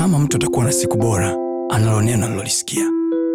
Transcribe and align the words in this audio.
kama 0.00 0.18
mtu 0.18 0.36
atakuwa 0.36 0.64
na 0.64 0.72
siku 0.72 0.96
bora 0.96 1.36
analo 1.70 2.02
neno 2.02 2.26
alilolisikia 2.26 2.84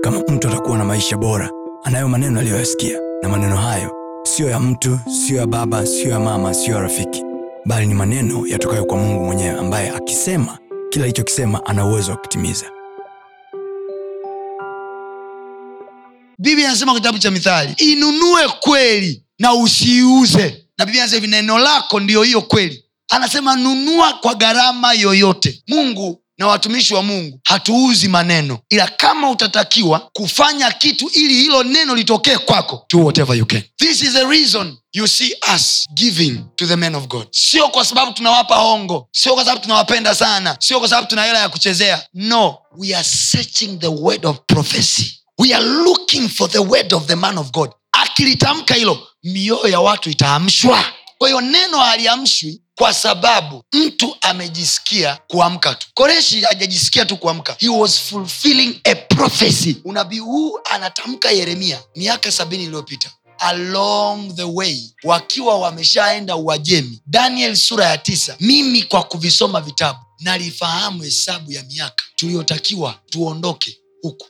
kama 0.02 0.20
mtu 0.20 0.48
atakuwa 0.48 0.78
na 0.78 0.86
maisha 0.86 1.18
bora 1.18 1.50
anayo 1.84 2.08
maneno 2.08 2.40
aliyoyasikia. 2.40 3.00
Na 3.24 3.30
maneno 3.30 3.58
hayo 3.58 3.92
siyo 4.24 4.50
ya 4.50 4.60
mtu 4.60 5.00
siyo 5.26 5.40
ya 5.40 5.48
baba 5.48 5.86
siyo 5.86 6.10
ya 6.10 6.20
mama 6.20 6.54
siyo 6.54 6.76
ya 6.76 6.82
rafiki. 6.82 7.24
Bali 7.66 7.88
ni 7.88 7.94
maneno 7.94 8.48
yatokayo 8.48 8.86
kwa 8.86 8.98
mungu 8.98 9.26
mwenyewe 9.26 9.60
ambaye 9.60 9.90
akisema 9.90 10.58
kila 10.90 11.04
alichokisema 11.06 11.66
ana 11.66 11.86
uwezo 11.86 12.12
wa 12.12 12.18
kutimiza. 12.18 12.66
Biblia 16.40 16.68
anasema 16.70 16.94
kitabu 16.96 17.20
cha 17.20 17.32
mithali 17.32 17.74
inunue 17.78 18.48
kweli 18.60 19.24
na 19.40 19.54
usiiuze 19.54 20.66
na 20.78 20.86
biblia 20.86 21.04
anasema 21.04 21.22
hivi 21.22 21.32
neno 21.36 21.58
lako 21.58 22.00
ndiyo 22.00 22.24
hiyo 22.24 22.42
kweli. 22.42 22.84
Anasema 23.10 23.56
nunua 23.56 24.14
kwa 24.14 24.36
gharama 24.36 24.94
yoyote. 24.94 25.64
Mungu 25.68 26.22
na 26.38 26.48
watumishi 26.48 26.94
wa 26.94 27.04
mungu 27.04 27.40
hatuuzi 27.44 28.08
maneno 28.08 28.60
ila 28.70 28.88
kama 28.88 29.30
utatakiwa 29.30 30.00
kufanya 30.14 30.72
kitu 30.72 31.10
ili 31.14 31.34
hilo 31.34 31.64
neno 31.64 31.96
litokee 31.96 32.38
kwako 32.38 32.86
do 32.94 33.00
whatever 33.00 33.38
you 33.38 33.46
can. 33.46 33.62
This 33.78 34.04
is 34.04 34.14
the 34.14 34.26
reason 34.26 34.78
you 34.94 35.08
see 35.08 35.34
us 35.56 35.88
giving 35.94 36.40
to 36.56 36.68
the 36.68 36.76
men 36.76 36.96
of 36.96 37.08
god. 37.08 37.28
Sio 37.32 37.68
kwa 37.70 37.86
sababu 37.86 38.12
tunawapa 38.14 38.56
hongo 38.56 39.08
sio 39.12 39.34
kwa 39.36 39.46
sababu 39.46 39.62
tunawapenda 39.62 40.16
sana 40.16 40.58
sio 40.60 40.80
kwa 40.80 40.90
sababu 40.90 41.08
tuna 41.08 41.24
hela 41.24 41.40
ya 41.40 41.50
kuchezea. 41.50 42.04
No 42.14 42.58
we 42.78 42.96
are 42.96 43.04
searching 43.04 43.80
the 43.80 43.88
word 43.88 44.26
of 44.26 44.38
prophecy. 44.48 45.20
We 45.40 45.54
are 45.54 45.66
looking 45.66 46.30
for 46.30 46.50
the 46.52 46.60
word 46.60 46.94
of 46.94 47.06
the 47.06 47.16
man 47.16 47.38
of 47.38 47.52
god. 47.52 47.72
Akilitamka 47.92 48.74
hilo 48.74 49.08
mioyo 49.24 49.68
ya 49.68 49.80
watu 49.80 50.10
itaamshwa. 50.10 50.86
Kwa 51.18 51.28
hiyo 51.28 51.42
neno 51.42 51.78
haliamshwi 51.80 52.62
kwa 52.78 52.94
sababu 52.94 53.64
mtu 53.74 54.18
amejisikia 54.22 55.18
kuamka 55.28 55.76
tu. 55.76 55.88
Koreshi 55.94 56.42
hajajisikia 56.42 57.06
tu 57.06 57.18
kuamka. 57.18 57.56
He 57.60 57.70
was 57.70 58.00
fulfilling 58.00 58.80
a 58.84 58.96
prophecy. 58.96 59.78
Unabii 59.84 60.20
huu 60.20 60.60
anatamka 60.72 61.32
yeremia 61.32 61.80
miaka 61.96 62.32
sabini 62.32 62.64
iliyopita. 62.64 63.10
Along 63.40 64.36
the 64.36 64.44
way 64.44 64.80
wakiwa 65.04 65.60
wameshaenda 65.60 66.36
uajemi 66.36 67.02
daniel 67.06 67.56
sura 67.56 67.86
ya 67.86 67.98
tisa 67.98 68.36
mimi 68.40 68.84
kwa 68.84 69.04
kuvisoma 69.04 69.62
vitabu 69.62 70.00
nalifahamu 70.20 71.04
hesabu 71.04 71.52
ya 71.52 71.64
miaka. 71.64 72.04
Tuliyotakiwa 72.16 73.00
tuondoke 73.10 73.78
huku. 74.02 74.28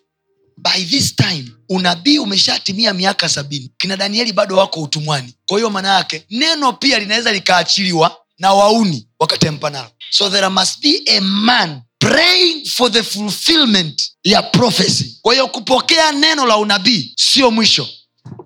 By 0.58 0.84
this 0.86 1.16
time 1.16 1.46
unabii 1.70 2.18
umeshatimia 2.20 2.94
miaka 2.94 3.30
sabini. 3.30 3.72
Kina 3.78 3.98
danieli 3.98 4.34
bado 4.34 4.58
wako 4.58 4.82
utumwani. 4.82 5.34
Kwa 5.48 5.58
hiyo 5.58 5.70
maana 5.70 5.94
yake 5.96 6.26
neno 6.30 6.74
pia 6.74 7.00
linaweza 7.00 7.32
likaachiliwa 7.32 8.18
na 8.40 8.54
wauni 8.54 9.08
wakatempa 9.20 9.70
nalo 9.70 9.90
so 10.10 10.30
there 10.30 10.50
must 10.50 10.82
be 10.82 11.02
a 11.08 11.22
man 11.22 11.82
praying 12.00 12.66
for 12.66 12.92
the 12.92 13.04
fulfillment 13.04 14.02
ya 14.24 14.42
prophecy. 14.44 15.18
Kwa 15.22 15.34
hiyo 15.34 15.48
kupokea 15.48 16.12
neno 16.12 16.46
la 16.46 16.58
unabii 16.58 17.14
sio 17.18 17.52
mwisho. 17.52 17.88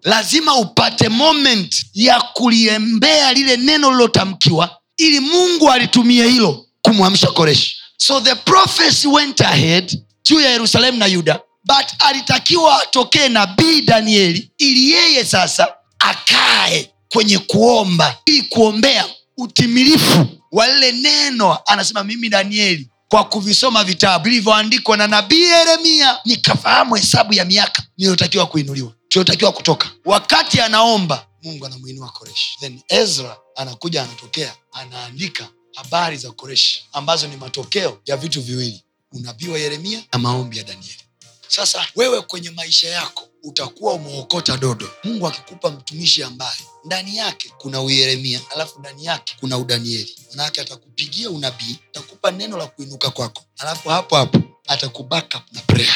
Lazima 0.04 0.56
upate 0.56 1.10
moment 1.10 1.76
ya 1.94 2.22
kuliembea 2.22 3.34
lile 3.34 3.58
neno 3.58 3.92
lilotamkiwa 3.92 4.78
ili 4.98 5.20
mungu 5.20 5.72
alitumie 5.72 6.28
hilo 6.28 6.66
kumwamsha 6.82 7.28
koreshi 7.28 7.76
so 7.98 8.22
the 8.22 8.36
prophecy 8.36 9.08
went 9.08 9.42
ahead 9.42 10.00
juu 10.26 10.40
ya 10.40 10.50
yerusalemu 10.50 10.98
na 10.98 11.06
yuda 11.06 11.40
but 11.66 11.86
alitakiwa 12.00 12.84
atokee 12.84 13.30
nabii 13.30 13.82
danieli 13.82 14.52
ili 14.58 14.92
yeye 14.92 15.26
sasa 15.26 15.68
akae 16.00 16.92
kwenye 17.14 17.38
kuomba 17.40 18.18
ili 18.26 18.42
kuombea 18.42 19.06
utimilifu 19.42 20.28
wa 20.52 20.68
lile 20.68 20.92
neno 20.92 21.58
anasema 21.66 22.04
mimi 22.04 22.30
danieli 22.30 22.90
kwa 23.10 23.24
kuvisoma 23.24 23.84
vitabu 23.84 24.24
vilivyoandikwa 24.24 24.98
na 24.98 25.08
nabii 25.08 25.42
yeremia 25.42 26.18
nikafahamu 26.26 26.96
hesabu 26.96 27.34
ya 27.34 27.46
miaka 27.46 27.84
niliyotakiwa 27.98 28.46
kuinuliwa 28.46 28.94
tuliotakiwa 29.08 29.52
kutoka. 29.52 29.90
Wakati 30.06 30.62
anaomba 30.62 31.28
mungu 31.44 31.66
anamwinua 31.66 32.10
koreshi 32.10 32.58
then 32.60 32.82
ezra 32.88 33.38
anakuja 33.56 34.04
anatokea 34.04 34.54
anaandika 34.72 35.48
habari 35.76 36.18
za 36.18 36.32
koreshi 36.32 36.86
ambazo 36.94 37.28
ni 37.28 37.38
matokeo 37.38 38.02
ya 38.06 38.18
vitu 38.18 38.42
viwili 38.42 38.84
unabii 39.12 39.48
wa 39.48 39.60
yeremia 39.60 40.04
na 40.14 40.20
maombi 40.20 40.58
ya 40.58 40.64
danieli. 40.64 41.00
Sasa 41.48 41.86
wewe 41.96 42.22
kwenye 42.22 42.50
maisha 42.50 42.90
yako 42.90 43.28
utakuwa 43.44 43.94
umeokota 43.94 44.58
dodo. 44.58 44.90
Mungu 45.04 45.28
akikupa 45.28 45.70
mtumishi 45.72 46.24
ambaye 46.24 46.58
ndani 46.90 47.18
yake 47.18 47.54
kuna 47.58 47.82
uyeremia 47.82 48.42
alafu 48.56 48.80
ndani 48.80 49.06
yake 49.06 49.36
kuna 49.40 49.58
udanieli. 49.58 50.16
Manake 50.36 50.62
atakupigia 50.62 51.30
unabii 51.30 51.80
atakupa 51.90 52.32
neno 52.32 52.58
la 52.58 52.68
kuinuka 52.68 53.10
kwako. 53.10 53.42
Alafu 53.58 53.90
hapo 53.90 54.16
hapo 54.16 54.40
atakubaka 54.68 55.42
na 55.52 55.62
prayer. 55.62 55.96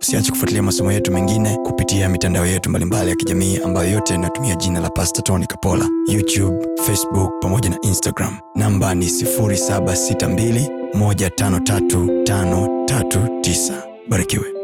Usiache 0.00 0.30
kufuatilia 0.30 0.62
masomo 0.62 0.92
yetu 0.92 1.12
mengine 1.12 1.56
kupitia 1.56 2.08
mitandao 2.08 2.46
yetu 2.46 2.70
mbalimbali 2.70 3.10
ya 3.10 3.16
kijamii 3.16 3.56
ambayo 3.58 3.90
yote 3.90 4.14
inatumia 4.14 4.54
jina 4.54 4.80
la 4.80 4.90
pasta 4.90 5.22
tony 5.22 5.46
kapola. 5.46 5.88
Youtube 6.08 6.66
facebook 6.86 7.32
pamoja 7.42 7.70
na 7.70 7.78
instagram. 7.82 8.40
Namba 8.54 8.94
ni 8.94 9.06
762 9.06 10.68
153539 10.94 13.82
barikiwe 14.08 14.55